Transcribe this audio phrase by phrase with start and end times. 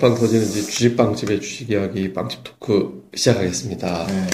[0.00, 4.06] 주식빵빵 터지는 이제 주식빵집의 주식 이야기 빵집 토크 시작하겠습니다.
[4.06, 4.26] 네.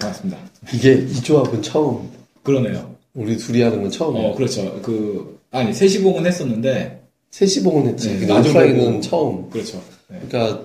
[0.00, 0.38] 반갑습니다.
[0.72, 2.08] 이게 이 조합은 처음,
[2.42, 2.94] 그러네요.
[3.12, 4.28] 우리 둘이 하는 건 처음이에요.
[4.28, 4.80] 어, 그렇죠.
[4.82, 8.18] 그, 아니, 세시봉은 했었는데, 셋이 봉은 했지.
[8.18, 9.00] 네, 오프라인은 보고.
[9.02, 9.50] 처음.
[9.50, 9.82] 그렇죠.
[10.08, 10.20] 네.
[10.26, 10.64] 그러니까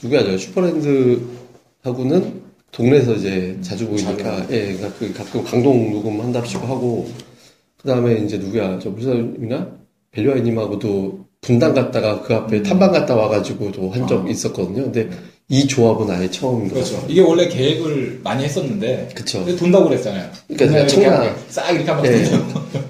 [0.00, 4.46] 누구야, 저 슈퍼랜드하고는 동네에서 이제 자주 보이니까.
[4.50, 7.10] 예, 그러니까 그 가끔 강동 녹음 한답시고 하고,
[7.76, 9.68] 그 다음에 이제 누구야, 저 물사님이나
[10.12, 12.62] 벨류아이님하고도 분당 갔다가 그 앞에 음.
[12.62, 14.30] 탐방 갔다 와가지고도 한적 아.
[14.30, 14.84] 있었거든요.
[14.84, 15.10] 근데
[15.48, 17.04] 이 조합은 아예 처음인 것 그렇죠.
[17.08, 19.44] 이게 원래 계획을 많이 했었는데, 그쵸.
[19.56, 20.30] 돈다고 그랬잖아요.
[20.46, 22.24] 그러니까 그냥 청라- 싹 이렇게 하면 네.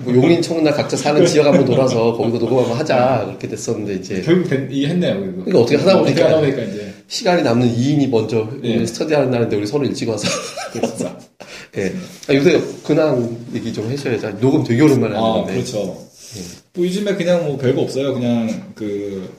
[0.00, 4.20] 뭐 용인, 청라 각자 사는 지역 한번 돌아서 거기서 녹음 한번 하자 그렇게 됐었는데 이제
[4.20, 5.18] 결국 된, 이게 했네요.
[5.18, 5.44] 그리고.
[5.44, 6.92] 그러니까 어떻게 하다 보니까- 어떻게 하다 보니까 이제.
[7.08, 8.74] 시간이 남는 2인이 먼저 네.
[8.76, 10.28] 오늘 스터디 하는 날인데 우리 서로 일찍 와서
[10.74, 11.18] 그렇습니다.
[11.78, 11.90] 예.
[12.28, 14.38] 아, 요새 근황 얘기 좀 해줘야죠.
[14.40, 15.96] 녹음 되게 오랜만에 아, 하는데 그렇죠.
[16.36, 16.40] 예.
[16.74, 18.14] 뭐 요즘에 그냥 뭐 별거 없어요.
[18.14, 19.32] 그냥 그,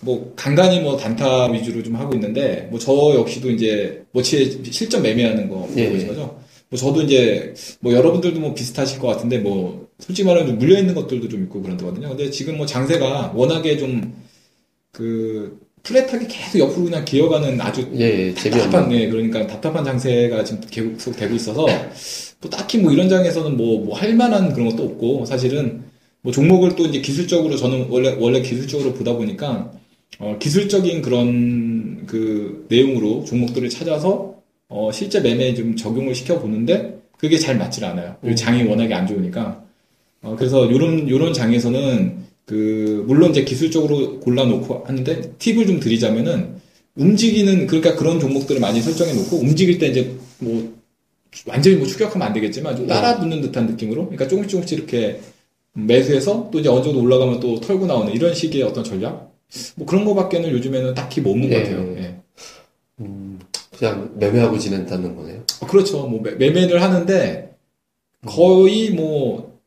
[0.00, 5.48] 뭐 간간히 뭐 단타 위주로 좀 하고 있는데, 뭐 저 역시도 이제 모치에 실전 매매하는
[5.48, 5.90] 거 보고 예.
[5.90, 6.40] 계신 거죠.
[6.68, 10.94] 뭐 저도 이제 뭐 여러분들도 뭐 비슷하실 것 같은데 뭐 솔직히 말하면 좀 물려 있는
[10.94, 12.08] 것들도 좀 있고 그런거든요.
[12.10, 14.14] 근데 지금 뭐 장세가 워낙에 좀
[14.92, 20.60] 그 플랫하게 계속 옆으로 그냥 기어가는 아주 예, 예, 답답한, 네, 그러니까 답답한 장세가 지금
[20.70, 21.64] 계속 되고 있어서,
[22.40, 25.82] 뭐 딱히 뭐 이런 장에서는 뭐, 뭐 할 만한 그런 것도 없고, 사실은
[26.22, 29.72] 뭐 종목을 또 이제 기술적으로 저는 원래, 원래 기술적으로 보다 보니까,
[30.18, 34.34] 어, 기술적인 그런 그 내용으로 종목들을 찾아서,
[34.68, 38.16] 어, 실제 매매에 좀 적용을 시켜 보는데, 그게 잘 맞질 않아요.
[38.20, 39.62] 그리고 장이 워낙에 안 좋으니까.
[40.22, 46.60] 어, 그래서 요런, 요런 장에서는 그, 물론 이제 기술적으로 골라놓고 하는데, 팁을 좀 드리자면은,
[46.96, 50.76] 움직이는, 그러니까 그런 종목들을 많이 설정해 놓고, 움직일 때 이제 뭐,
[51.46, 55.20] 완전히 뭐 추격하면 안 되겠지만, 좀 따라 붙는 듯한 느낌으로, 그러니까 조금씩 조금씩 이렇게
[55.72, 59.32] 매수해서 또 이제 어느 정도 올라가면 또 털고 나오는 이런 식의 어떤 전략?
[59.76, 61.62] 뭐 그런 거밖에는 요즘에는 딱히 뭐 없는 것 예.
[61.62, 61.96] 같아요.
[61.96, 62.20] 예.
[63.00, 63.38] 음,
[63.76, 65.42] 그냥 매매하고 지낸다는 거네요.
[65.62, 66.06] 어, 그렇죠.
[66.06, 67.56] 뭐 매- 매매를 하는데,
[68.26, 69.58] 거의 뭐,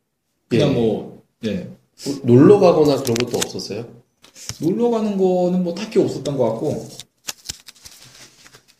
[0.47, 0.73] 그냥 예.
[0.73, 1.67] 뭐, 예.
[2.05, 3.85] 뭐 놀러 가거나 그런 것도 없었어요?
[4.61, 6.87] 놀러 가는 거는 뭐 딱히 없었던 것 같고,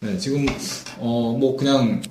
[0.01, 0.45] 네, 지금,
[0.99, 2.01] 어, 뭐 그냥,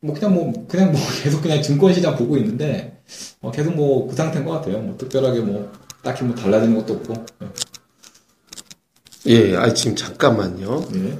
[0.00, 2.97] 뭐 그냥 뭐, 그냥 뭐 계속 그냥 증권 시장 보고 있는데,
[3.40, 4.78] 어, 계속 뭐 그 상태인 것 같아요.
[4.80, 5.70] 뭐 특별하게 뭐,
[6.02, 7.14] 딱히 뭐 달라지는 것도 없고,
[9.26, 10.88] 예, 아 지금 잠깐만요.
[10.92, 11.18] 네.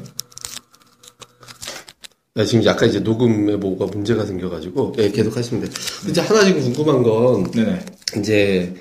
[2.35, 5.73] 나 지금 약간 이제 녹음에 뭐가 문제가 생겨가지고 예, 계속 하시면 돼요.
[6.09, 7.85] 이제 하나 지금 궁금한 건 네네.
[8.19, 8.75] 이제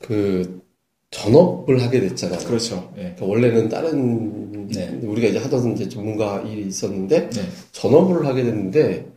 [0.00, 0.62] 그
[1.10, 2.46] 전업을 하게 됐잖아요.
[2.46, 2.92] 그렇죠.
[2.96, 3.02] 예.
[3.02, 4.98] 그러니까 원래는 다른 네.
[5.02, 7.48] 우리가 이제 하던 이제 전문가 일이 있었는데 네.
[7.72, 9.13] 전업을 하게 됐는데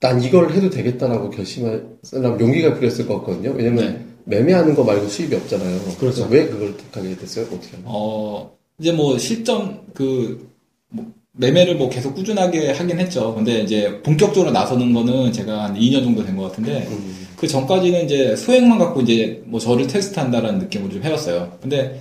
[0.00, 3.52] 난 이걸 해도 되겠다라고 결심할 사람 용기가 필요했을 것 같거든요.
[3.56, 4.04] 왜냐면 네.
[4.38, 5.80] 매매하는 거 말고 수입이 없잖아요.
[5.98, 6.26] 그렇죠.
[6.30, 7.46] 왜 그걸 택하게 됐어요?
[7.46, 7.82] 어떻게 하면?
[7.86, 10.48] 어, 이제 뭐 실전 그
[10.90, 13.34] 뭐, 매매를 뭐 계속 꾸준하게 하긴 했죠.
[13.34, 18.04] 근데 이제 본격적으로 나서는 거는 제가 한 2년 정도 된 것 같은데 음, 그 전까지는
[18.04, 21.58] 이제 소액만 갖고 이제 뭐 저를 테스트한다라는 느낌으로 좀 해봤어요.
[21.60, 21.98] 근데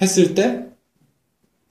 [0.00, 0.60] 했을 때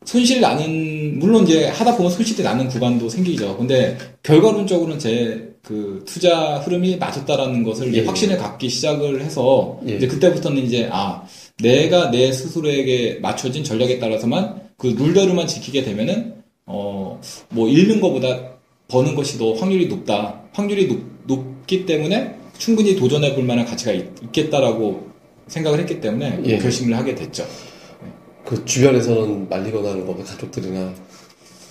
[0.06, 3.58] 손실 나는 물론 이제 하다 보면 손실이 나는 구간도 생기죠.
[3.58, 8.03] 근데 결과론적으로는 제 그 투자 흐름이 맞았다라는 것을 예.
[8.06, 9.96] 확신을 갖기 시작을 해서 예.
[9.96, 11.24] 이제 그때부터는 이제 아
[11.62, 16.35] 내가 내 스스로에게 맞춰진 전략에 따라서만 그 룰대로만 지키게 되면은
[16.66, 17.03] 어
[17.50, 18.58] 뭐 잃는 것보다
[18.90, 20.41] 버는 것이 더 확률이 높다.
[20.52, 25.08] 확률이 높, 높기 때문에 충분히 도전해 볼 만한 가치가 있, 겠다라고
[25.47, 26.58] 생각을 했기 때문에 예.
[26.58, 27.46] 결심을 하게 됐죠.
[28.45, 30.93] 그 주변에서는 말리거나 하는 거, 가족들이나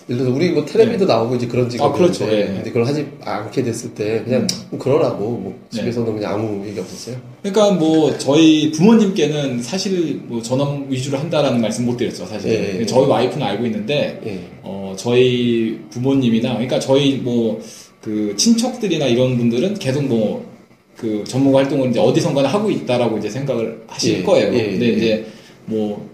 [0.09, 2.25] 예를 들어서 우리 뭐 텔레비도 나오고 이제 그런 직업인데 아, 그렇죠.
[2.25, 2.45] 예.
[2.47, 4.45] 근데 그걸 하지 않게 됐을 때 그냥
[4.77, 5.79] 그러라고 뭐 네.
[5.79, 7.15] 집에서는 그냥 아무 얘기 없었어요.
[7.41, 12.51] 그러니까 뭐 저희 부모님께는 사실 뭐 전업 위주로 한다라는 말씀 못 드렸죠 사실.
[12.51, 12.85] 예, 예.
[12.85, 14.39] 저희 와이프는 알고 있는데 예.
[14.61, 17.61] 어 저희 부모님이나 그러니까 저희 뭐
[18.03, 20.53] 그 친척들이나 이런 분들은 계속 뭐
[20.97, 24.53] 그 전문가 활동을 이제 어디선가는 하고 있다라고 이제 생각을 하실 예, 거예요.
[24.53, 24.91] 예, 근데 예.
[24.93, 25.25] 이제
[25.65, 26.07] 뭐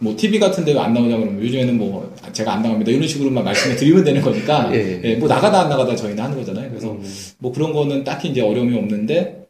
[0.00, 4.04] 뭐 TV 같은 데왜안 나오냐 그러면 요즘에는 뭐 제가 안 나갑니다 이런 식으로만 말씀을 드리면
[4.04, 5.00] 되는 거니까 예.
[5.02, 6.68] 예, 뭐 나가다 안 나가다 저희는 하는 거잖아요.
[6.70, 7.02] 그래서 음,
[7.38, 9.46] 뭐 그런 거는 딱히 이제 어려움이 없는데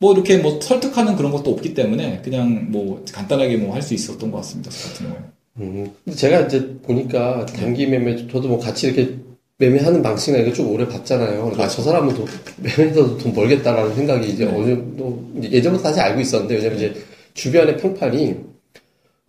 [0.00, 4.30] 뭐 이렇게 뭐 설득하는 그런 것도 없기 때문에 그냥 뭐 간단하게 뭐 할 수 있었던
[4.30, 4.70] 것 같습니다.
[4.70, 5.20] 저 같은 경우에.
[5.60, 5.90] 음.
[6.16, 9.14] 제가 이제 보니까 단기 매매 저도 뭐 같이 이렇게
[9.58, 11.42] 매매하는 방식이나 이거 쭉 오래 봤잖아요.
[11.42, 14.50] 그러니까 저 사람은 돈, 매매해서 돈 벌겠다라는 생각이 이제 네.
[14.56, 16.94] 어느 정도 예전부터 사실 알고 있었는데 왜냐면 이제
[17.34, 18.34] 주변의 평판이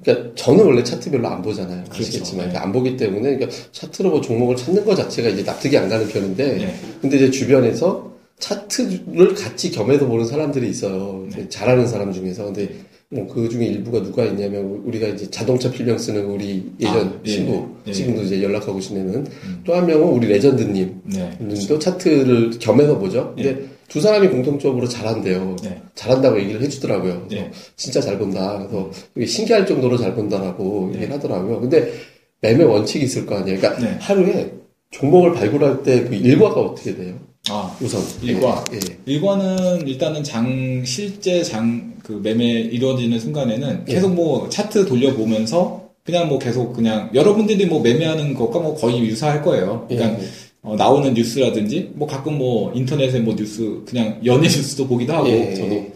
[0.01, 1.83] 그러니까 저는 원래 차트 별로 안 보잖아요.
[1.89, 2.51] 아시겠지만 네.
[2.51, 6.07] 그러니까 안 보기 때문에 그러니까 차트로 뭐 종목을 찾는 것 자체가 이제 납득이 안 가는
[6.07, 6.75] 편인데 네.
[7.01, 11.27] 근데 이제 주변에서 차트를 같이 겸해서 보는 사람들이 있어요.
[11.35, 11.47] 네.
[11.49, 12.45] 잘하는 사람 중에서.
[12.45, 12.69] 근데
[13.13, 17.29] 뭐 그 중에 일부가 누가 있냐면 우리가 이제 자동차 필명 쓰는 우리 예전 아, 예,
[17.29, 17.91] 신부 예.
[17.91, 19.27] 지금도 이제 연락하고 지내는
[19.63, 21.37] 또한 명은 우리 레전드님 네.
[21.39, 23.33] 님도 차트를 겸해서 보죠.
[23.35, 25.55] 근데 두 사람이 공통적으로 잘한대요.
[25.63, 25.81] 네.
[25.95, 27.27] 잘한다고 얘기를 해주더라고요.
[27.29, 27.51] 네.
[27.75, 28.65] 진짜 잘 본다.
[28.67, 28.89] 그래서
[29.31, 30.97] 신기할 정도로 잘 본다라고 네.
[30.99, 31.59] 얘기를 하더라고요.
[31.61, 31.93] 근데
[32.41, 33.59] 매매 원칙이 있을 거 아니에요.
[33.59, 33.97] 그러니까 네.
[33.99, 34.51] 하루에
[34.91, 37.15] 종목을 발굴할 때 그 일과가 어떻게 돼요?
[37.49, 38.63] 아, 우선 일과.
[38.71, 38.97] 예, 예.
[39.05, 43.93] 일과는 일단은 장 실제 장 그 매매 이루어지는 순간에는 예.
[43.93, 49.41] 계속 뭐 차트 돌려보면서 그냥 뭐 계속 그냥 여러분들이 뭐 매매하는 것과 뭐 거의 유사할
[49.41, 49.85] 거예요.
[49.87, 50.27] 그러니까 예.
[50.63, 55.53] 어, 나오는 뉴스라든지 뭐 가끔 뭐 인터넷에 뭐 뉴스 그냥 연예 뉴스도 보기도 하고 예.
[55.53, 55.93] 저도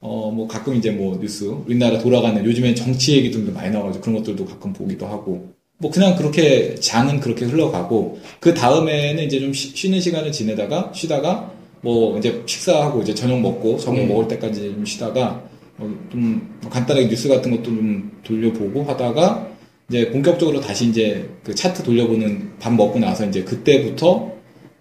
[0.00, 4.44] 어 뭐 가끔 이제 뭐 뉴스 우리나라 돌아가는 요즘엔 정치 얘기도 많이 나와가지고 그런 것들도
[4.44, 5.48] 가끔 보기도 하고
[5.78, 11.52] 뭐 그냥 그렇게 장은 그렇게 흘러가고 그 다음에는 이제 좀 쉬- 쉬는 시간을 지내다가 쉬다가
[11.80, 14.06] 뭐 이제 식사하고 이제 저녁 먹고 저녁 예.
[14.06, 15.42] 먹을 때까지 좀 쉬다가
[15.78, 19.48] 어, 좀 간단하게 뉴스 같은 것도 좀 돌려보고 하다가
[19.90, 24.32] 이제 본격적으로 다시 이제 그 차트 돌려보는 밥 먹고 나서 이제 그때부터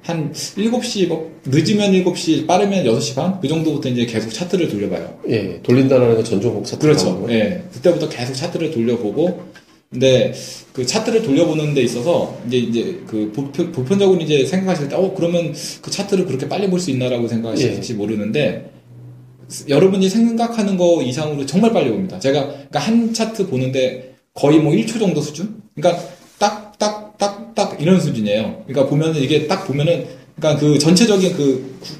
[0.01, 3.39] 한 7시, 뭐 늦으면 7시, 빠르면 6시 반?
[3.41, 5.17] 그 정도부터 이제 계속 차트를 돌려봐요.
[5.29, 6.85] 예, 돌린다는 건 전종목 차트.
[6.85, 7.25] 그렇죠.
[7.29, 7.63] 예.
[7.73, 9.43] 그때부터 계속 차트를 돌려보고,
[9.89, 10.33] 근데
[10.73, 15.53] 그 차트를 돌려보는 데 있어서 이제 이제 그 보편, 보편적으로 이제 생각하실 때, 어, 그러면
[15.81, 18.71] 그 차트를 그렇게 빨리 볼 수 있나라고 생각하실지 모르는데,
[19.69, 22.19] 여러분이 생각하는 거 이상으로 정말 빨리 봅니다.
[22.19, 25.61] 제가 그러니까 한 차트 보는데 거의 뭐 1초 정도 수준?
[25.75, 26.03] 그러니까
[26.37, 28.63] 딱, 딱, 딱, 딱 이런 수준이에요.
[28.67, 30.05] 그러니까 보면은 이게 딱 보면은
[30.35, 31.93] 그러니까 그 전체적인 그, 구-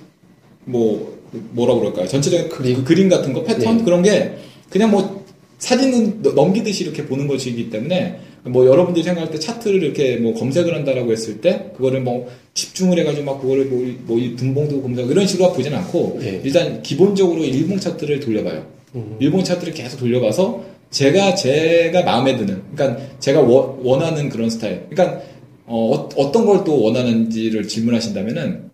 [0.66, 1.18] 뭐,
[1.52, 2.08] 뭐라 그럴까요?
[2.08, 2.76] 전체적인 그림.
[2.76, 3.78] 그 그림 같은 거, 패턴?
[3.80, 3.84] 네.
[3.84, 4.34] 그런 게
[4.70, 5.26] 그냥 뭐
[5.58, 10.74] 사진은 넘- 넘기듯이 이렇게 보는 것이기 때문에 뭐 여러분들이 생각할 때 차트를 이렇게 뭐 검색을
[10.76, 15.26] 한다라고 했을 때 그거를 뭐 집중을 해가지고 막 그거를 뭐, 이- 뭐이 분봉도 검색 이런
[15.26, 16.40] 식으로 보진 않고 예.
[16.44, 18.68] 일단 기본적으로 일봉 차트를 돌려봐요.
[18.96, 19.18] 음.
[19.20, 25.22] 일본 차트를 계속 돌려봐서 제가 제가 마음에 드는 그러니까 제가 워- 원하는 그런 스타일 그러니까
[25.66, 28.68] 어, 떤걸 또 원하는지를 질문하신다면은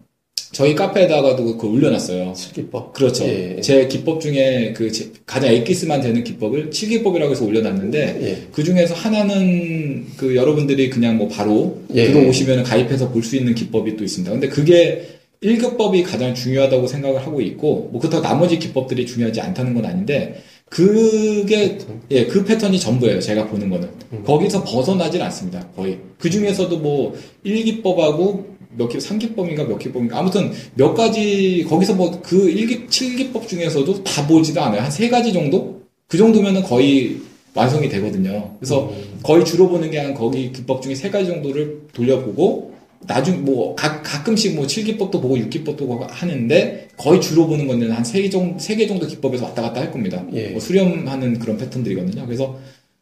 [0.51, 2.33] 저희 카페에다가도 그거 올려놨어요.
[2.35, 2.93] 실기법.
[2.93, 3.25] 그렇죠.
[3.25, 3.59] 예.
[3.61, 8.37] 제 기법 중에 그 제- 가장 엑기스만 되는 기법을 7기법이라고 해서 올려놨는데 예.
[8.51, 12.05] 그 중에서 하나는 그 여러분들이 그냥 뭐 바로 예.
[12.05, 14.31] 들어오시면 가입해서 볼 수 있는 기법이 또 있습니다.
[14.31, 15.07] 근데 그게
[15.41, 20.35] 1기법이 가장 중요하다고 생각을 하고 있고 뭐 그렇다고 나머지 기법들이 중요하지 않다는 건 아닌데
[20.73, 21.77] 그게
[22.09, 23.19] 예, 그 패턴이 전부예요.
[23.19, 23.87] 제가 보는 거는.
[24.25, 25.67] 거기서 벗어나질 않습니다.
[25.75, 25.99] 거의.
[26.17, 27.13] 그 중에서도 뭐
[27.45, 28.43] 1기법하고
[28.75, 30.17] 몇 기, 3기법인가 몇 기법인가.
[30.17, 34.81] 아무튼 몇 가지, 거기서 뭐 그 1기, 7기법 중에서도 다 보지도 않아요.
[34.81, 35.81] 한 세 가지 정도?
[36.07, 37.17] 그 정도면은 거의
[37.53, 38.55] 완성이 되거든요.
[38.59, 38.91] 그래서
[39.21, 42.72] 거의 주로 보는 게 한 거기 기법 중에 세 가지 정도를 돌려보고
[43.07, 48.29] 나중 뭐 가, 가끔씩 뭐 7기법도 보고 6기법도 보고 하는데 거의 주로 보는 거는 한세개
[48.29, 50.23] 정도 세개 정도 기법에서 왔다 갔다 할 겁니다.
[50.33, 50.49] 예.
[50.49, 52.25] 뭐 수렴하는 그런 패턴들이거든요.
[52.25, 52.57] 그래서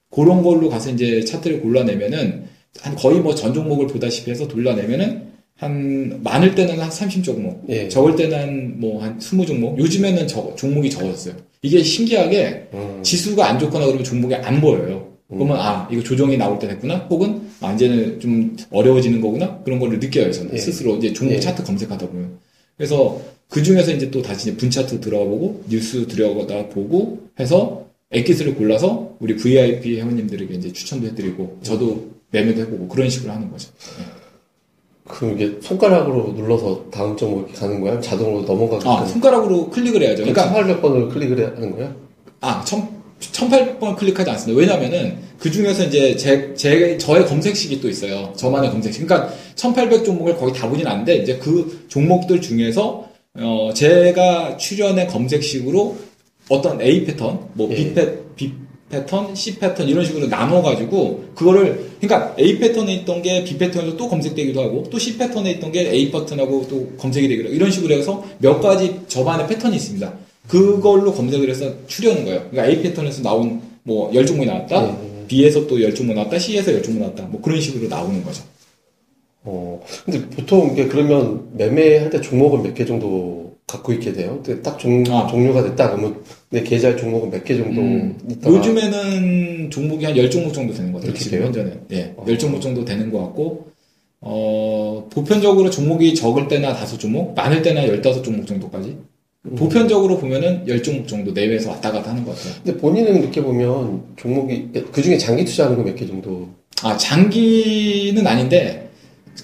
[0.10, 2.44] 그런 걸로 가서 이제 차트를 골라내면은
[2.82, 7.88] 한 거의 뭐 전 종목을 보다시피 해서 돌려내면은 한 많을 때는 한 30종목, 예.
[7.88, 9.78] 적을 때는 뭐 한 20종목.
[9.78, 11.36] 요즘에는 적, 종목이 적었어요.
[11.62, 13.00] 이게 신기하게 음.
[13.04, 15.10] 지수가 안 좋거나 그러면 종목이 안 보여요.
[15.30, 17.06] 그러면 아 이거 조정이 나올 때 됐구나.
[17.10, 19.60] 혹은 아 이제는 좀 어려워지는 거구나.
[19.64, 20.58] 그런 거를 느껴요 저는 예.
[20.58, 21.40] 스스로 이제 종목 예.
[21.40, 22.40] 차트 검색하다 보면.
[22.76, 28.56] 그래서 그 중에서 이제 또 다시 이제 분 차트 들어가보고 뉴스 들어가다 보고 해서 엑기스를
[28.56, 33.70] 골라서 우리 VIP 회원님들에게 이제 추천도 해드리고 저도 매매도 해보고 그런 식으로 하는 거죠.
[35.08, 38.00] 그게 손가락으로 눌러서 다음 종목이 가는 거야?
[38.00, 38.90] 자동으로 넘어가게끔.
[38.90, 40.24] 아 손가락으로 클릭을 해야죠.
[40.24, 41.94] 그러니까 그러니까 1800번을 클릭을 하는 거야?
[42.40, 44.60] 아, 천, 1800번 클릭하지 않습니다.
[44.60, 48.34] 왜냐면은, 그 중에서 이제 제, 제, 저의 검색식이 또 있어요.
[48.36, 49.08] 저만의 검색식.
[49.08, 53.08] 그러니까, 1800 종목을 거의 다 보진 않는데, 이제 그 종목들 중에서,
[53.40, 55.98] 어, 제가 출연의 검색식으로
[56.50, 57.76] 어떤 A 패턴, 뭐 예.
[57.76, 58.52] B, 패, B
[58.90, 64.10] 패턴, C 패턴 이런 식으로 나눠가지고, 그거를, 그러니까 A 패턴에 있던 게 B 패턴으로 또
[64.10, 67.96] 검색되기도 하고, 또 C 패턴에 있던 게 A 패턴하고 또 검색이 되기도 하고, 이런 식으로
[67.96, 70.14] 해서 몇 가지 저만의 패턴이 있습니다.
[70.48, 72.48] 그걸로 검색을 해서 추려는 거예요.
[72.50, 74.86] 그러니까 A 패턴에서 나온 뭐 10종목이 나왔다.
[74.86, 75.26] 음.
[75.28, 76.38] B에서 또 10종목 나왔다.
[76.38, 77.24] C에서 10종목 나왔다.
[77.26, 78.44] 뭐 그런 식으로 나오는 거죠.
[79.44, 79.82] 어.
[80.06, 84.42] 근데 보통 이게 그러면 매매할 때 종목은 몇 개 정도 갖고 있게 돼요?
[84.44, 85.26] 근데 딱 종, 아.
[85.28, 86.18] 종료가 됐다 그러면
[86.50, 91.00] 내 계좌에 종목은 몇 개 정도 음, 있다가 요즘에는 종목이 한 10종목 정도 되는 것
[91.00, 91.12] 같아요.
[91.12, 91.46] 이렇게 지금?
[91.46, 91.82] 현재는.
[91.94, 92.14] 예.
[92.18, 92.26] 어.
[92.28, 93.68] 10종목 정도 되는 것 같고,
[94.20, 98.98] 어, 보편적으로 종목이 적을 때나 다섯 종목, 많을 때나 15종목 정도까지.
[99.46, 99.56] 음.
[99.56, 102.54] 보편적으로 보면은 10종목 정도 내외에서 왔다 갔다 하는 것 같아요.
[102.64, 106.50] 근데 본인은 이렇게 보면 종목이 그 중에 장기 투자하는 거 몇 개 정도
[106.84, 108.90] 아, 장기는 아닌데,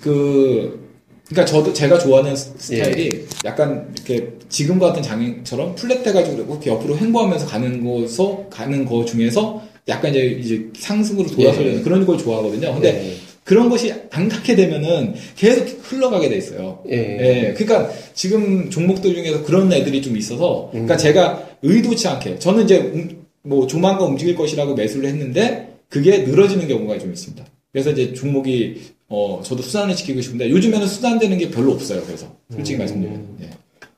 [0.02, 0.88] 그,
[1.28, 7.46] 그러니까 저도 제가 좋아하는 스- 스타일이 약간 이렇게 지금 같은 장면처럼 플랫해가지고 이렇게 옆으로 횡보하면서
[7.46, 11.84] 가는 거서 가는 거 중에서 약간 이제 이제 상승으로 돌아서려는 예.
[11.84, 12.74] 그런 걸 좋아하거든요.
[12.74, 13.16] 근데 예.
[13.48, 16.84] 그런 것이 안 갖게 되면은 계속 흘러가게 돼 있어요.
[16.90, 16.96] 예.
[16.98, 20.98] 예, 그러니까 지금 종목들 중에서 그런 애들이 좀 있어서, 그러니까 음.
[20.98, 27.00] 제가 의도치 않게 저는 이제 음, 뭐 조만간 움직일 것이라고 매수를 했는데 그게 늘어지는 경우가
[27.00, 27.46] 좀 있습니다.
[27.72, 32.04] 그래서 이제 종목이 어 저도 수단을 지키고 싶은데 요즘에는 수단되는 게 별로 없어요.
[32.06, 32.80] 그래서 솔직히 음.
[32.80, 33.50] 말씀드리면, 예.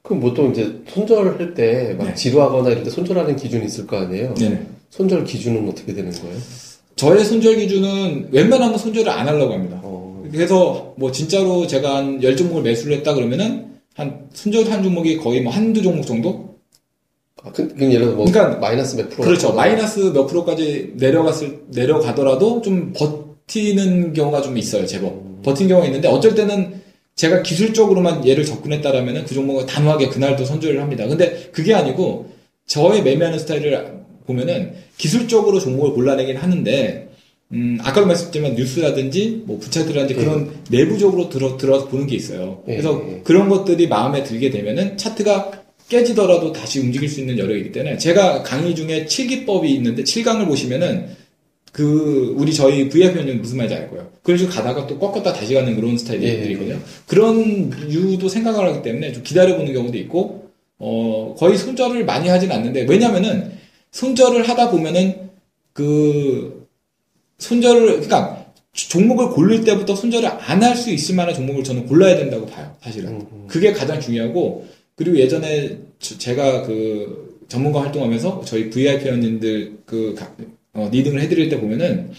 [0.04, 2.14] 그럼 보통 이제 손절할 때막 네.
[2.14, 4.36] 지루하거나 이럴 때 손절하는 기준이 있을 거 아니에요?
[4.36, 4.62] 네네.
[4.92, 6.38] 손절 기준은 어떻게 되는 거예요?
[7.00, 9.80] 저의 손절 기준은 웬만하면 손절을 안 하려고 합니다.
[9.84, 15.40] 어, 그래서 뭐 진짜로 제가 한 10종목을 매수를 했다 그러면은 한 손절 한 종목이 거의
[15.40, 16.58] 뭐 한두 종목 정도?
[17.42, 19.24] 아, 그, 그럼 예를 들어 뭐 그러니까 마이너스 몇 프로?
[19.24, 19.54] 그렇죠.
[19.54, 25.42] 마이너스 몇 프로까지 내려갔을, 내려가더라도 좀 버티는 경우가 좀 있어요, 제법.
[25.42, 26.82] 버틴 경우가 있는데 어쩔 때는
[27.16, 31.08] 제가 기술적으로만 얘를 접근했다라면은 그 종목을 단호하게 그날도 손절을 합니다.
[31.08, 32.30] 근데 그게 아니고
[32.68, 33.99] 저의 매매하는 스타일을
[34.30, 37.10] 보면은 기술적으로 종목을 골라내긴 하는데
[37.52, 40.24] 음, 아까도 말씀드렸지만 뉴스라든지 뭐 부차트라든지 예.
[40.24, 42.64] 그런 내부적으로 들어, 들어서 보는 게 있어요.
[42.68, 43.22] 예, 그래서 예.
[43.24, 45.52] 그런 것들이 마음에 들게 되면은 차트가
[45.90, 51.08] 깨지더라도 다시 움직일 수 있는 여력이기 때문에 제가 강의 중에 7기법이 있는데 7강을 보시면은
[51.72, 54.10] 그 우리 저희 VIP는 무슨 말인지 알 거예요.
[54.22, 56.76] 그런 식으로 가다가 또 꺾었다 다시 가는 그런 스타일들이거든요.
[56.76, 56.80] 예.
[57.08, 62.52] 그런 이유도 생각을 하기 때문에 좀 기다려 보는 경우도 있고 어 거의 손절을 많이 하진
[62.52, 63.59] 않는데 왜냐면은
[63.92, 65.30] 손절을 하다 보면은
[65.74, 66.68] 그
[67.38, 72.46] 손절을 그러니까 종목을 고를 때부터 손절을 안 할 수 있을 만한 종목을 저는 골라야 된다고
[72.46, 72.76] 봐요.
[72.82, 73.10] 사실은.
[73.12, 73.46] 음, 음.
[73.48, 80.32] 그게 가장 중요하고 그리고 예전에 저- 제가 그 전문가 활동하면서 저희 VIP 회원님들 그 가-
[80.74, 82.12] 어, 리딩을 해드릴 때 보면은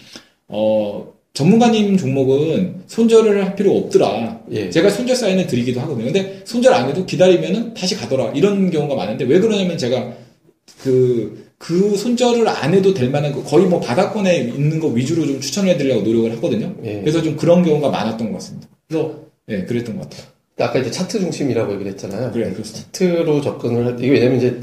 [0.49, 4.41] 어 전문가님 종목은 손절을 할 필요 없더라.
[4.51, 4.69] 예.
[4.69, 6.05] 제가 손절 사인을 드리기도 하거든요.
[6.11, 8.33] 근데 손절 안 해도 기다리면은 다시 가더라.
[8.35, 10.13] 이런 경우가 많은데 왜 그러냐면 제가
[10.81, 15.39] 그, 그 손절을 안 해도 될 만한 거 거의 뭐 바닥권에 있는 거 위주로 좀
[15.39, 16.73] 추천해 드리려고 노력을 하거든요.
[16.83, 17.01] 예.
[17.01, 18.67] 그래서 좀 그런 경우가 많았던 것 같습니다.
[18.87, 19.13] 그래서
[19.47, 20.25] 예, 그랬던 것 같아요.
[20.59, 22.31] 아까 이제 차트 중심이라고 얘기를 했잖아요.
[22.31, 22.87] 그래, 그렇습니다.
[22.91, 24.59] 차트로 접근을 할 때, 이게 왜냐면 이제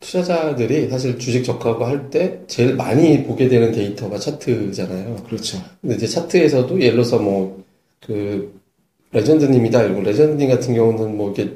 [0.00, 5.24] 투자자들이 사실 주식 적하고 할 때 제일 많이 보게 되는 데이터가 차트잖아요.
[5.26, 5.58] 그렇죠.
[5.80, 7.64] 근데 이제 차트에서도 예를 들어서 뭐,
[8.04, 8.60] 그,
[9.12, 9.84] 레전드님이다.
[9.84, 11.54] 이러고, 레전드님 같은 경우는 뭐 이렇게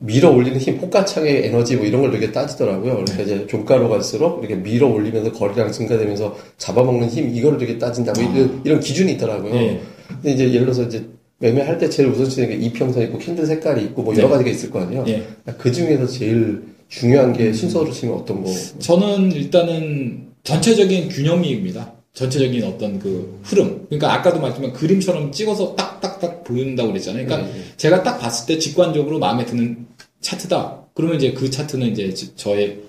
[0.00, 3.04] 밀어 올리는 힘, 호가창의 에너지 뭐 이런 걸 되게 따지더라고요.
[3.04, 3.22] 그러니까 네.
[3.24, 8.12] 이제 종가로 갈수록 이렇게 밀어 올리면서 거래량 증가되면서 잡아먹는 힘, 이거를 되게 따진다.
[8.12, 9.54] 뭐 이런, 이런 기준이 있더라고요.
[9.54, 9.80] 예.
[10.08, 11.04] 근데 이제 예를 들어서 이제
[11.38, 14.32] 매매할 때 제일 우선순위가 이평선 있고 캔들 색깔이 있고 뭐 여러 네.
[14.34, 15.04] 가지가 있을 거 아니에요.
[15.08, 15.24] 예.
[15.58, 18.50] 그 중에서 제일 중요한 게 순서로 치면 어떤 거?
[18.78, 21.97] 저는 일단은 전체적인 균형미입니다.
[22.14, 23.86] 전체적인 어떤 그 흐름.
[23.86, 27.26] 그러니까 아까도 말했지만 그림처럼 찍어서 딱딱딱 보인다고 그랬잖아요.
[27.26, 27.64] 그러니까 네, 네.
[27.76, 29.86] 제가 딱 봤을 때 직관적으로 마음에 드는
[30.20, 30.86] 차트다.
[30.94, 32.80] 그러면 이제 그 차트는 이제 지- 저의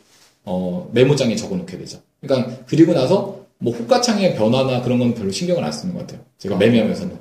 [0.46, 2.00] 어, 메모장에 적어놓게 되죠.
[2.22, 6.22] 그러니까 그리고 나서 뭐 호가창의 변화나 그런 건 별로 신경을 안 쓰는 것 같아요.
[6.40, 7.16] 제가 매매하면서는.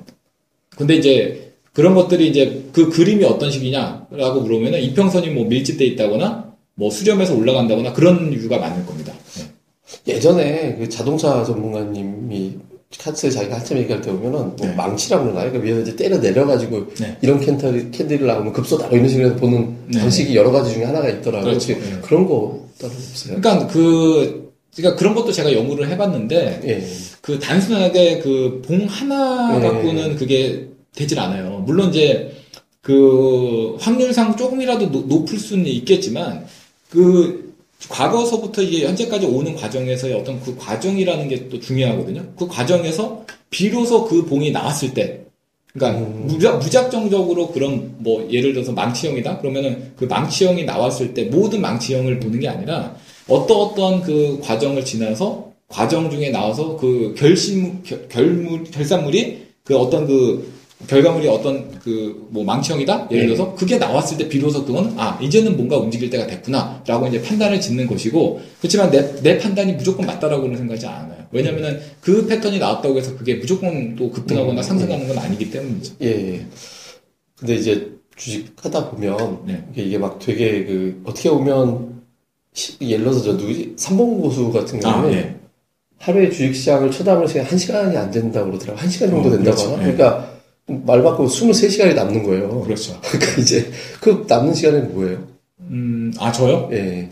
[0.75, 6.89] 근데 이제 그런 것들이 이제 그 그림이 어떤 식이냐라고 물어보면은 이평선이 뭐 밀집돼 있다거나 뭐
[6.89, 9.13] 수렴해서 올라간다거나 그런 이유가 많을 겁니다.
[10.05, 10.13] 네.
[10.15, 12.55] 예전에 그 자동차 전문가님이
[12.97, 14.73] 카츠에 자기가 한참 얘기할 때 보면은 뭐 네.
[14.73, 15.51] 망치라고 그러나요?
[15.51, 17.17] 그러니까 위에서 이제 때려 내려가지고 네.
[17.21, 19.99] 이런 캔들, 캔들이 나오면 급소다 뭐 이런 식으로 보는 네.
[19.99, 21.51] 방식이 여러 가지 중에 하나가 있더라고요.
[21.51, 21.73] 그렇죠.
[21.73, 21.79] 네.
[22.01, 23.39] 그런 거 따로 없어요?
[23.41, 26.87] 그러니까 그 그러니까 그런 것도 제가 연구를 해봤는데 예.
[27.21, 29.67] 그 단순하게 그 봉 하나 네.
[29.67, 31.61] 갖고는 그게 되질 않아요.
[31.65, 32.31] 물론 이제
[32.81, 36.45] 그 확률상 조금이라도 노- 높을 수는 있겠지만
[36.89, 37.48] 그
[37.87, 42.23] 과거서부터 이게 현재까지 오는 과정에서의 어떤 그 과정이라는 게 또 중요하거든요.
[42.37, 45.21] 그 과정에서 비로소 그 봉이 나왔을 때
[45.73, 46.25] 그러니까 음.
[46.27, 52.39] 무작, 무작정적으로 그런 뭐 예를 들어서 망치형이다 그러면은 그 망치형이 나왔을 때 모든 망치형을 보는
[52.39, 52.95] 게 아니라
[53.27, 60.07] 어떤 어떤 그 과정을 지나서 과정 중에 나와서 그 결심 결, 결물 결산물이 그 어떤
[60.07, 63.33] 그 결과물이 어떤 그 뭐 망치형이다 예를 네.
[63.33, 67.87] 들어서 그게 나왔을 때 비로소 그건 아 이제는 뭔가 움직일 때가 됐구나라고 이제 판단을 짓는
[67.87, 73.35] 것이고 그렇지만 내, 내 판단이 무조건 맞다라고는 생각하지 않아요 왜냐면은 그 패턴이 나왔다고 해서 그게
[73.35, 76.45] 무조건 또 급등하거나 음, 상승하는 건 아니기 때문이죠 예, 예.
[77.35, 79.63] 근데 이제 주식 하다 보면 네.
[79.75, 82.01] 이게- 막 되게 그 어떻게 보면
[82.53, 83.73] 시- 예를 들어서 저 누구지?
[83.75, 85.35] 삼봉 고수 같은 아, 경우는 네.
[85.97, 88.81] 하루에 주식 시장을 쳐다보는 시간 한 시간이 안 된다고 그러더라고요.
[88.83, 89.73] 한시간 정도 어, 된다고 그렇죠.
[89.75, 89.85] 하나?
[89.87, 89.93] 네.
[89.95, 90.28] 그러니까
[90.85, 92.61] 말 바꾸면 23시간이 남는 거예요.
[92.61, 92.99] 그렇죠.
[93.09, 95.27] 그러니까 이제 그 남는 시간은 뭐예요?
[95.61, 96.69] 음, 아, 저요?
[96.71, 97.09] 예.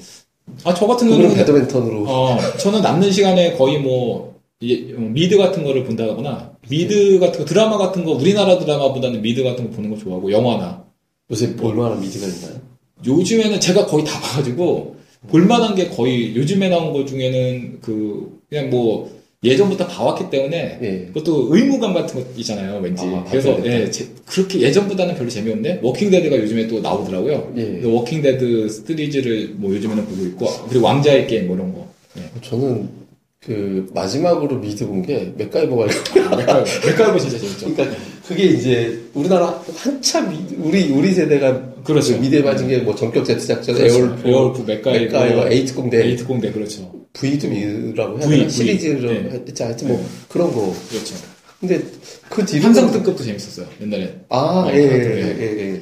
[0.64, 5.64] 아, 저 같은 경우는, 배드민턴으로 어, 저는 남는 시간에 거의 뭐, 이제 어, 미드 같은
[5.64, 9.98] 거를 본다거나 미드 같은 거 드라마 같은 거 우리나라 드라마보다는 미드 같은 거 보는 거
[9.98, 10.84] 좋아하고 영화나
[11.30, 12.62] 요새 얼마나 미드가 있나요?
[13.06, 14.96] 요즘에는 제가 거의 다 봐가지고
[15.28, 19.12] 볼만한 게 거의 요즘에 나온 것 중에는 그 그냥 뭐
[19.44, 21.06] 예전부터 봐왔기 때문에 예.
[21.14, 23.56] 그것도 의무감 같은 거 있잖아요 왠지 아, 그래서.
[23.66, 27.82] 예, 제- 그렇게 예전보다는 별로 재미없는데 워킹데드가 요즘에 또 나오더라고요 예.
[27.86, 32.22] 워킹데드 시리즈를 뭐 요즘에는 보고 있고 그리고 왕자의 게임 뭐 이런 거 예.
[32.42, 32.90] 저는
[33.40, 40.34] 그 마지막으로 미드 본 게 맥가이버가 맥가이버 맥가이버 진짜 재밌죠 그러니까 그게 이제 우리나라 한참
[40.58, 42.16] 우리 우리 세대가 그렇죠.
[42.16, 43.96] 그 미드에 빠진 게뭐 전격 Z 작전, 그렇죠.
[43.96, 48.50] 에어울프, 에어울프, 맥가이버, 맥가이버, A특공대, A특공대 그렇죠 V도 미드라고 해야 되나.
[48.50, 49.30] 시리즈로 네.
[49.32, 50.04] 했지 하여튼 뭐 네.
[50.28, 50.74] 그런 거.
[50.90, 51.16] 그렇죠
[51.60, 51.82] 근데
[52.30, 55.26] 그 뒤로 환상특급도 재밌었어요 옛날에 아, 어, 예, 예, 그렇더라고요.
[55.44, 55.82] 예, 예.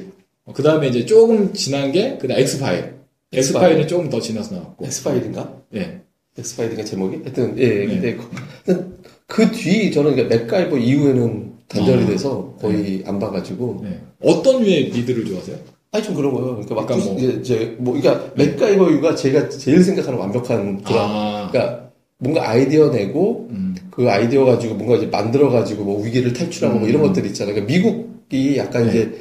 [0.54, 2.94] 그 다음에 이제 조금 지난 게 그다음 엑스파일 엑스 파일.
[3.32, 5.52] 엑스 파일은 조금 더 지나서 나왔고 엑스 파일인가?
[5.74, 6.00] 예
[6.38, 7.16] 엑스 파일인가 제목이?
[7.24, 7.86] 하여튼 예, 네.
[7.86, 8.16] 근데
[8.64, 12.06] 그, 그뒤 저는 맥가이버 이후에는 단절이 아.
[12.06, 14.00] 돼서 거의 안 봐가지고 네.
[14.22, 15.56] 어떤 류의 미드를 좋아하세요?
[15.92, 16.48] 아니 좀 그런 거예요.
[16.56, 20.98] 그러니까 막 부- 뭐- 이제, 이제 뭐 그러니까 맥가이버 이유가 제가 제일 생각하는 완벽한 그런
[21.00, 26.32] 아, 그러니까 뭔가 아이디어 내고 음, 그 아이디어 가지고 뭔가 이제 만들어 가지고 뭐 위기를
[26.32, 27.08] 탈출하고 뭐 이런 음.
[27.08, 27.54] 것들 있잖아요.
[27.54, 28.90] 그러니까 미국이 약간 네.
[28.90, 29.18] 이제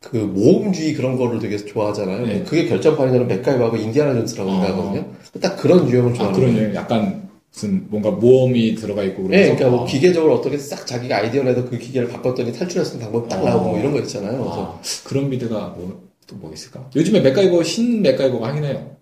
[0.00, 2.26] 그 모험주의 그런 거를 되게 좋아하잖아요.
[2.26, 2.42] 네.
[2.44, 4.54] 그게 결정판이 저는 맥가이버하고 인디아나 존스라고 아.
[4.66, 5.04] 생각하거든요.
[5.40, 6.68] 딱 그런 유형을 아 좋아하는 그런 거예요.
[6.68, 7.25] 류 약간
[7.56, 11.42] 무슨 뭔가 모험이 들어가 있고 네, 그래서 그러니까 뭐 아, 기계적으로 어떻게 싹 자기가 아이디어
[11.42, 13.44] 내서 그 기계를 바꿨더니 탈출할 수 있는 방법이 딱 아.
[13.48, 14.32] 나오고 뭐 이런 거 있잖아요.
[14.38, 16.90] 그래서 아, 그런 미드가 뭐 또 뭐 있을까?
[16.94, 18.96] 요즘에 맥가이버 신 맥가이버가 하긴 해요.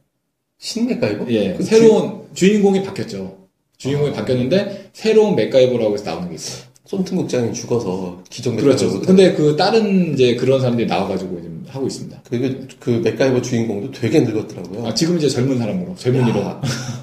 [0.59, 1.25] 신 맥가이버?
[1.33, 3.49] 예, 그 새로운 주인공이 바뀌었죠.
[3.79, 6.65] 주인공이 바뀌었는데 새로운 맥가이버라고 해서 나오는 게 있어요.
[6.87, 9.01] 손튼 국장이 죽어서 기존 그렇죠.
[9.01, 12.21] 근데 그 다른 이제 그런 사람들이 나와가지고 지금 하고 있습니다.
[12.29, 14.87] 그리고 그 맥가이버 주인공도 되게 늙었더라고요.
[14.87, 16.61] 아, 지금 이제 젊은 사람으로 젊은이로 야,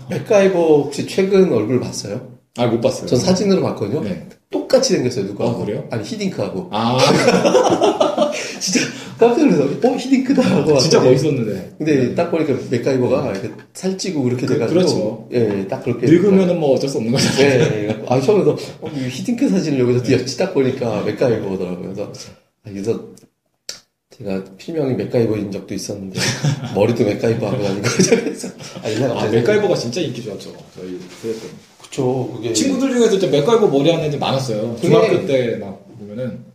[0.09, 2.29] 맥가이버 혹시 최근 얼굴 봤어요?
[2.57, 3.07] 아 못 봤어요.
[3.07, 4.01] 전 사진으로 봤거든요.
[4.03, 4.27] 네.
[4.51, 5.45] 똑같이 생겼어요, 누가.
[5.47, 5.85] 아, 그래요?
[5.89, 6.67] 아니, 히딩크하고.
[6.71, 6.97] 아
[8.59, 8.81] 진짜
[9.17, 10.77] 깜짝 놀라서, 어, 히딩크다 하고.
[10.77, 11.15] 진짜 왔더니.
[11.15, 11.73] 멋있었는데.
[11.77, 14.79] 근데 딱 보니까 맥가이버가 이렇게 살찌고 그렇게 그- 돼가지고.
[14.79, 15.27] 그렇죠.
[15.31, 16.05] 예, 딱 그렇게.
[16.05, 17.49] 늙으면은 뭐 어쩔 수 없는 거잖아요.
[17.49, 18.03] 예, 예.
[18.07, 21.93] 아, 처음에도, 어, 이 히딩크 사진을 여기서 띄었지 딱 보니까 맥가이버더라고요.
[21.93, 22.11] 그래서,
[22.65, 23.05] 아, 그래서
[24.23, 26.19] 제가 필명이 맥가이버인 적도 있었는데,
[26.75, 28.47] 머리도 맥가이버 하고 다니고, 그래서.
[28.83, 30.53] 아, 아, 맥가이버가 진짜 인기 좋았죠.
[30.75, 31.49] 저희 그랬던
[31.81, 32.53] 그쵸, 그게.
[32.53, 34.77] 친구들 중에서 진짜 맥가이버 머리 하는 애들 많았어요.
[34.81, 36.51] 중학교 때 막 보면은.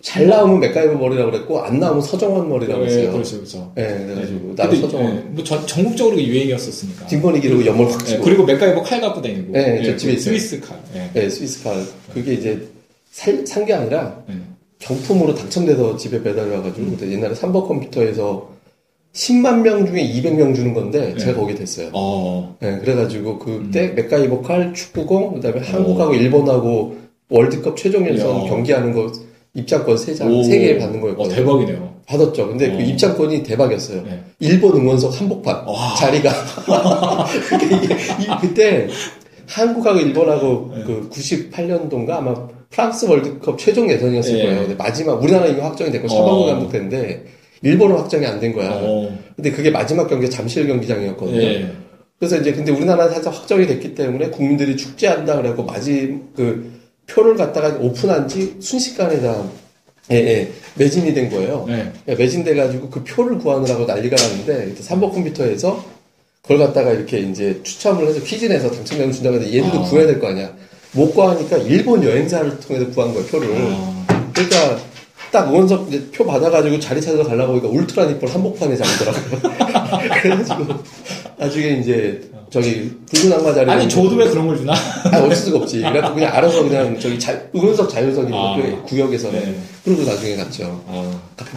[0.00, 3.12] 잘 나오면 맥가이버 머리라고 그랬고, 안 나오면 서정원 머리라고 예, 했어요.
[3.12, 3.72] 그렇죠, 그렇죠.
[3.78, 4.62] 예, 그래가지고, 네.
[4.62, 5.16] 나도 서정원.
[5.16, 7.06] 예, 뭐 전, 전국적으로 유행이었었으니까.
[7.06, 8.24] 뒷머리 기르고 옆머리 확 예, 치고.
[8.24, 9.52] 그리고 맥가이버 칼 갖고 다니고.
[9.52, 10.36] 네, 저 예, 집에 그 있어요.
[10.38, 10.78] 스위스 칼.
[10.94, 11.10] 예.
[11.14, 11.82] 네, 스위스 칼.
[12.12, 12.68] 그게 이제
[13.10, 14.34] 살, 산게 아니라 예.
[14.84, 16.98] 경품으로 당첨돼서 집에 배달이 와가지고 음.
[17.10, 18.50] 옛날에 삼버 컴퓨터에서
[19.14, 21.18] 10만 명 중에 200명 주는 건데 네.
[21.18, 21.90] 제가 거기 됐어요.
[21.92, 23.94] 어, 네, 그래가지고 그때 음.
[23.94, 26.96] 맥가이버 칼, 축구공, 그다음에 한국하고 일본하고
[27.30, 28.48] 월드컵 최종 예선 야.
[28.48, 29.10] 경기하는 거
[29.54, 30.42] 입장권 세 장, 오.
[30.42, 31.34] 세개 받는 어, 거였거든요.
[31.34, 31.94] 대박이네요.
[32.06, 32.48] 받았죠.
[32.48, 32.80] 근데 그 어.
[32.80, 34.02] 입장권이 대박이었어요.
[34.02, 34.22] 네.
[34.40, 35.94] 일본 응원석 한복판 와.
[35.94, 36.30] 자리가
[38.42, 38.88] 그때
[39.46, 40.84] 한국하고 일본하고 네.
[40.84, 44.42] 그 98년도인가 아마 프랑스 월드컵 최종 예선이었을 네.
[44.44, 44.76] 거예요.
[44.76, 46.46] 마지막 우리나라 이미 확정이 됐고 차범근 어.
[46.46, 47.24] 감독 됐는데
[47.62, 48.70] 일본은 확정이 안 된 거야.
[48.72, 51.40] 어, 근데 그게 마지막 경기가 잠실 경기장이었거든요.
[51.40, 51.70] 예.
[52.18, 56.72] 그래서 이제 근데 우리나라는 살짝 확정이 됐기 때문에 국민들이 축제한다 그래갖고 마지 그
[57.06, 59.44] 표를 갖다가 오픈한 지 순식간에 다
[60.10, 61.64] 예, 예, 매진이 된 거예요.
[61.68, 61.90] 네.
[62.08, 65.84] 예, 매진돼가지고 그 표를 구하느라고 난리가 났는데 삼보 컴퓨터에서
[66.42, 69.82] 그걸 갖다가 이렇게 이제 추첨을 해서 퀴즈 내서 당첨되면 준다고 했는데 얘들도 아.
[69.84, 70.52] 구해야 될 거 아니야.
[70.94, 73.48] 못 구하니까 일본 여행사를 통해서 구한 거예요 표를.
[73.56, 74.78] 아, 그러니까
[75.30, 79.40] 딱 응원석 이제 표 받아가지고 자리 찾아서 가려고 보니까 울트라 니폰 한복판에 잡더라고요.
[80.22, 80.66] 그래가지고
[81.36, 82.20] 나중에 이제
[82.54, 84.74] 저기 붉은 악마 자리 아니, 저도 왜 그런 걸 주나?
[84.74, 85.78] 아, 어쩔 수가 없지.
[85.78, 88.56] 그래갖고 그냥 알아서 그냥 저기 자, 응원석 자유석이고 아.
[88.56, 89.56] 그 구역에서는 네.
[89.84, 90.80] 그러고 나중에 갔죠.
[90.86, 91.12] 아,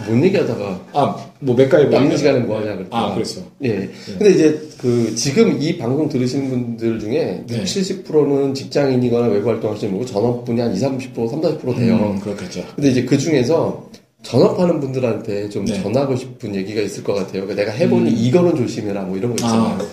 [0.08, 1.90] 뭔 얘기하다가 아, 뭐 맥가이버.
[1.90, 3.46] 남는 시간에 뭐 하냐 그랬더니 아, 그렇죠.
[3.62, 3.88] 예.
[4.06, 7.60] 근데 이제 그 지금 이 방송 들으시는 분들 중에 네.
[7.60, 11.94] 60, 70%는 직장인이거나 외부 활동하시는 분이고 전업분이 한 20, 30%, 30, 40% 돼요.
[11.94, 12.64] 음, 그렇겠죠.
[12.74, 13.88] 근데 이제 그 중에서
[14.24, 15.80] 전업하는 분들한테 좀 네.
[15.80, 17.46] 전하고 싶은 얘기가 있을 것 같아요.
[17.46, 19.78] 그러니까 내가 해보니 이거는 조심해라 뭐 이런 거 있잖아요.
[19.78, 19.86] 아,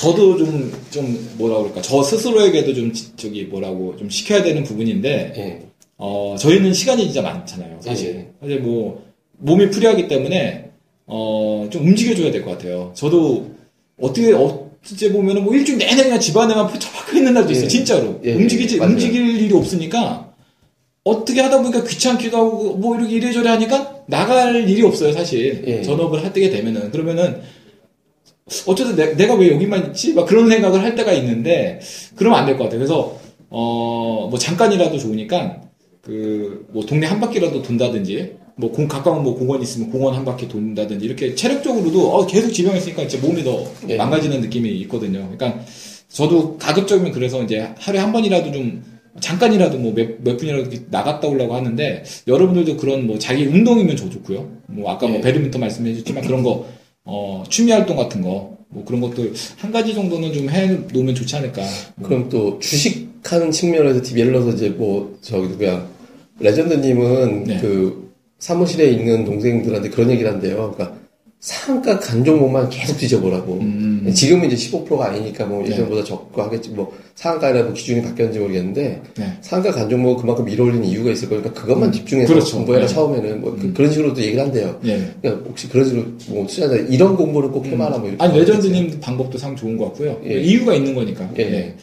[0.00, 1.82] 저도 좀, 좀, 뭐라 그럴까.
[1.82, 5.60] 저 스스로에게도 좀, 지- 저기, 뭐라고, 좀 시켜야 되는 부분인데, 예.
[5.98, 8.08] 어, 저희는 시간이 진짜 많잖아요, 사실.
[8.16, 8.26] 예.
[8.40, 9.04] 사실 뭐,
[9.38, 10.70] 몸이 프리하기 때문에,
[11.06, 12.92] 어, 좀 움직여줘야 될 것 같아요.
[12.94, 13.50] 저도,
[14.00, 17.68] 어떻게, 어째 보면은 뭐 일주일 내내 그냥 집안에만 처박혀 있는 날도 있어요, 예.
[17.68, 18.20] 진짜로.
[18.24, 18.92] 예, 움직이지, 맞아요.
[18.92, 20.32] 움직일 일이 없으니까,
[21.04, 25.62] 어떻게 하다 보니까 귀찮기도 하고, 뭐 이렇게 이래저래 하니까, 나갈 일이 없어요, 사실.
[25.66, 25.82] 예.
[25.82, 26.90] 전업을 하게 되면은.
[26.90, 27.42] 그러면은,
[28.66, 30.14] 어쨌든 내, 내가 왜 여기만 있지?
[30.14, 31.80] 막 그런 생각을 할 때가 있는데,
[32.16, 32.78] 그러면 안 될 것 같아요.
[32.80, 35.60] 그래서, 어, 뭐 잠깐이라도 좋으니까
[36.02, 40.46] 그 뭐 동네 한 바퀴라도 돈다든지 뭐 공, 가까운 뭐 공원 있으면 공원 한 바퀴
[40.48, 43.96] 돈다든지 이렇게 체력적으로도 어, 계속 지병 있으니까 이제 몸이 더 예.
[43.96, 45.28] 망가지는 느낌이 있거든요.
[45.36, 45.60] 그러니까
[46.08, 48.82] 저도 가급적이면 그래서 이제 하루에 한 번이라도 좀
[49.20, 54.48] 잠깐이라도 뭐몇 몇 분이라도 나갔다 오려고 하는데 여러분들도 그런 뭐 자기 운동이면 저 좋고요.
[54.66, 55.20] 뭐 아까 뭐 예.
[55.22, 56.66] 배드민턴 말씀해 주셨지만 그런 거
[57.04, 61.36] 어, 취미 활동 같은 거 뭐 그런 것들 한 가지 정도는 좀 해 놓으면 좋지
[61.36, 61.62] 않을까.
[62.02, 65.86] 그럼 또 주식하는 측면에서 예를 들어서 이제 뭐 저기 누구야
[66.38, 67.58] 레전드님은 네.
[67.60, 70.72] 그 사무실에 있는 동생들한테 그런 얘기를 한대요.
[70.74, 70.99] 그러니까
[71.40, 73.54] 상한가 간 종목만 계속 뒤져보라고.
[73.60, 74.12] 음.
[74.14, 75.70] 지금은 이제 15%가 아니니까 뭐 네.
[75.70, 76.68] 예전보다 적고 하겠지.
[76.68, 79.38] 뭐 상한가나 뭐 기준이 바뀌었는지 모르겠는데 네.
[79.40, 82.56] 상한가 간 종목 그만큼 밀어올리는 이유가 있을 거니까 그것만 집중해서 그렇죠.
[82.58, 82.92] 공부해라 네.
[82.92, 84.78] 처음에는 뭐 그, 런 식으로도 얘기를 한대요.
[84.84, 85.12] 예.
[85.22, 88.22] 그러니까 혹시 그런 식으로 뭐 투자자 이런 공부를 꼭 해봐라 뭐 이렇게.
[88.22, 90.20] 아니 레전드님 방법도 상 좋은 것 같고요.
[90.26, 90.42] 예.
[90.42, 91.26] 이유가 있는 거니까.
[91.38, 91.42] 예.
[91.42, 91.74] 예.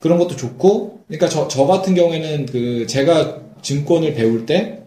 [0.00, 4.79] 그런 것도 좋고, 그러니까 저, 저 같은 경우에는 그 제가 증권을 배울 때,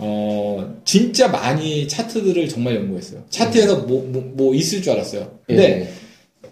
[0.00, 3.24] 어, 진짜 많이 차트들을 정말 연구했어요.
[3.30, 5.38] 차트에서 뭐, 뭐, 뭐 있을 줄 알았어요.
[5.46, 6.48] 근데 예.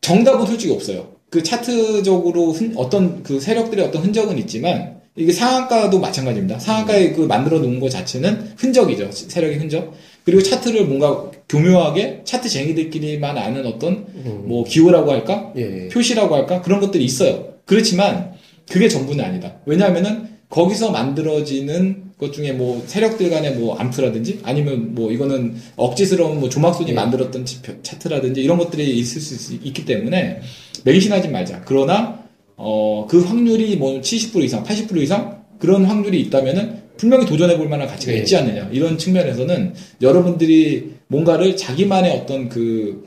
[0.00, 1.12] 정답은 솔직히 없어요.
[1.30, 6.58] 그 차트적으로 흔- 어떤 그 세력들의 어떤 흔적은 있지만 이게 상한가도 마찬가지입니다.
[6.58, 9.10] 상한가에 그 만들어 놓은 것 자체는 흔적이죠.
[9.12, 9.94] 세력의 흔적.
[10.24, 14.42] 그리고 차트를 뭔가 교묘하게 차트쟁이들끼리만 아는 어떤 음.
[14.46, 15.52] 뭐 기호라고 할까?
[15.56, 15.88] 예.
[15.88, 16.60] 표시라고 할까?
[16.62, 17.54] 그런 것들이 있어요.
[17.64, 18.32] 그렇지만
[18.70, 19.54] 그게 전부는 아니다.
[19.66, 26.48] 왜냐하면은 거기서 만들어지는 것 중에 뭐 세력들 간의 뭐 암투라든지 아니면 뭐 이거는 억지스러운 뭐
[26.48, 26.94] 조막순이 예.
[26.94, 30.40] 만들었던 치- 차트라든지 이런 것들이 있을 수 있- 있기 때문에
[30.84, 31.62] 맹신하지 말자.
[31.66, 32.24] 그러나
[32.56, 37.86] 어, 그 확률이 뭐 70% 이상, 80% 이상 그런 확률이 있다면은 분명히 도전해 볼 만한
[37.86, 38.18] 가치가 예.
[38.18, 38.70] 있지 않느냐.
[38.72, 43.06] 이런 측면에서는 여러분들이 뭔가를 자기만의 어떤 그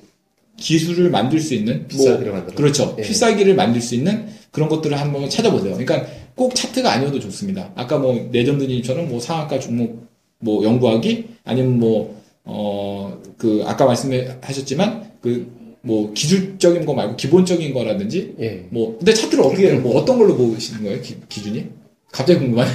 [0.57, 2.45] 기술을 만들 수 있는 뭐.
[2.53, 2.95] 그렇죠.
[2.99, 3.01] 예.
[3.01, 5.75] 필살기를 만들 수 있는 그런 것들을 한번 찾아보세요.
[5.77, 6.07] 그러니까
[6.39, 7.71] 꼭 차트가 아니어도 좋습니다.
[7.75, 10.07] 아까 뭐 레전드님처럼 뭐 상한가 종목
[10.39, 18.33] 뭐 연구하기 아니면 뭐 어 그 아까 말씀하셨지만 그 뭐 기술적인 거 말고 기본적인 거라든지
[18.39, 18.65] 예.
[18.69, 21.01] 뭐 근데 차트를 어떻게 뭐 어떤 걸로 보시는 거예요?
[21.01, 21.67] 기, 기준이?
[22.11, 22.69] 갑자기 궁금하네.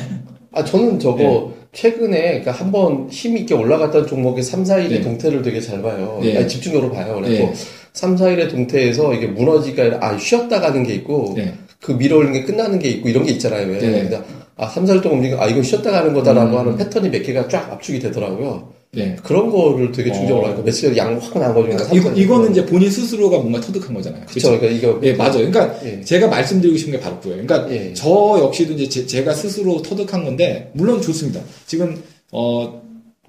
[0.52, 5.00] 아, 저는 저거, 최근에, 그러니까 한번 힘 있게 올라갔던 종목의 3, 4일의 네.
[5.00, 6.20] 동태를 되게 잘 봐요.
[6.22, 6.38] 네.
[6.38, 7.20] 아니, 집중적으로 봐요.
[7.20, 7.52] 그래서 네.
[7.92, 11.52] 3, 4일의 동태에서 이게 무너지가 아니라, 아, 쉬었다 가는 게 있고, 네.
[11.84, 13.66] 그 밀어올리는 게 끝나는 게 있고, 이런 게 있잖아요.
[13.66, 13.78] 왜.
[13.78, 14.08] 네.
[14.08, 14.24] 그러니까
[14.56, 16.58] 아, 3, 4일 동안 움직이고, 아, 이건 쉬었다 가는 거다라고 음.
[16.58, 18.72] 하는 패턴이 몇 개가 쫙 압축이 되더라고요.
[18.92, 19.16] 네.
[19.22, 20.46] 그런 거를 되게 중점으로 어.
[20.46, 23.92] 하니까 며칠 전에 양확 나온 거 중에 그러니까 이거, 이거는 이제 본인 스스로가 뭔가 터득한
[23.92, 24.24] 거잖아요.
[24.26, 24.58] 그쵸.
[24.58, 25.00] 그러니까 이거.
[25.02, 25.50] 예, 맞아요.
[25.50, 26.00] 그러니까 예.
[26.00, 27.44] 제가 말씀드리고 싶은 게 바로 그거예요.
[27.44, 27.92] 그러니까 예.
[27.92, 31.40] 저 역시도 이제 제, 가 스스로 터득한 건데 물론 좋습니다.
[31.66, 32.83] 지금 어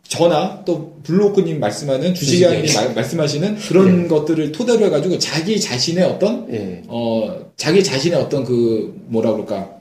[0.08, 2.14] 저나 또 블로크님 말씀하는.
[2.76, 6.84] 말- 말씀하시는 그런 것들을 토대로 해가지고 자기 자신의 어떤 예.
[6.88, 9.72] 어 자기 자신의 어떤 그 뭐라 그럴까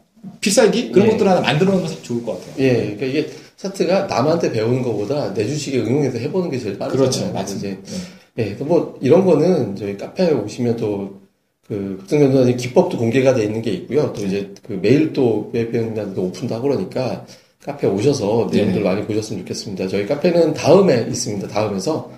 [0.40, 1.10] 필살기 그런 예.
[1.12, 2.54] 것들 하나 만들어 놓으면 참 좋을 것 같아요.
[2.64, 7.10] 예, 그러니까 이게 차트가 남한테 배우는 것보다 내 주식에 응용해서 해보는 게 제일 빠르잖아요.
[7.10, 7.68] 그렇죠, 맞습니다.
[7.68, 7.78] 이제
[8.38, 11.22] 예, 또 뭐 이런 거는 저희 카페에 오시면 또
[11.66, 14.12] 그 급등전선이 기법도 공개가 돼 있는 게 있고요.
[14.14, 17.24] 또 이제 그 매일 또 배우님한테도 오픈도 하고 그러니까
[17.64, 18.85] 카페 오셔서 내용들 네네.
[18.85, 19.88] 많이 보셨으면 좋겠습니다.
[19.88, 21.48] 저희 카페는 다음에 있습니다.
[21.48, 22.11] 다음에서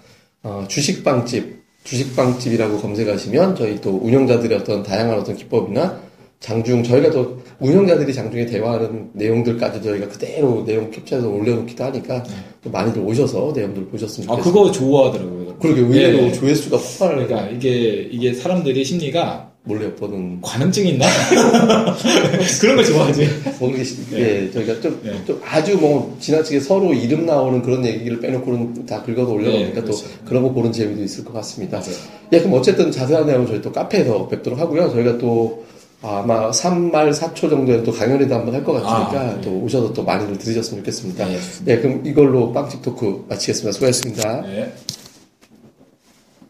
[0.42, 6.00] 어, 주식빵집, 주식빵집이라고 검색하시면 저희 또 운영자들의 어떤 다양한 어떤 기법이나
[6.40, 12.24] 장중 저희가 또 운영자들이 장중에 대화하는 내용들까지 저희가 그대로 내용 캡처해서 올려놓기도 하니까
[12.62, 14.42] 또 많이들 오셔서 내용들 보셨으면 아 좋겠습니다.
[14.42, 15.56] 그거 좋아하더라고요.
[15.58, 16.32] 그러게 의외로 예.
[16.32, 21.06] 조회수가 폭발을 그러니까 이게 이게 사람들이 심리가 몰래 엿보는 관음증 있나
[22.60, 23.28] 그런 거 좋아하지.
[23.58, 25.12] 모르게 예 저희가 좀, 네.
[25.26, 29.86] 좀 아주 뭐 지나치게 서로 이름 나오는 그런 얘기를 빼놓고는 다 긁어서 올려놓으니까 네, 또
[29.86, 30.06] 그렇죠.
[30.24, 31.78] 그런 거 보는 재미도 있을 것 같습니다.
[31.78, 31.92] 맞아요.
[32.32, 34.88] 예 그럼 어쨌든 자세한 내용은 저희 또 카페에서 뵙도록 하고요.
[34.90, 35.64] 저희가 또
[36.02, 39.40] 아마 3말 4초 정도에 또 강연회도 한번 할 것 같으니까 아, 네.
[39.42, 41.26] 또 오셔서 또 많이들 들으셨으면 좋겠습니다.
[41.26, 41.38] 네.
[41.68, 43.72] 예 그럼 이걸로 빵집 토크 마치겠습니다.
[43.72, 44.42] 수고하셨습니다.
[44.42, 44.72] 네.